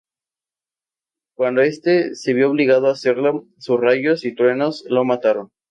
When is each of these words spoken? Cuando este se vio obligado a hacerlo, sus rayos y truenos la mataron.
Cuando 1.37 1.61
este 1.61 2.15
se 2.15 2.33
vio 2.33 2.49
obligado 2.49 2.87
a 2.87 2.93
hacerlo, 2.93 3.45
sus 3.59 3.79
rayos 3.79 4.25
y 4.25 4.33
truenos 4.33 4.83
la 4.89 5.03
mataron. 5.03 5.49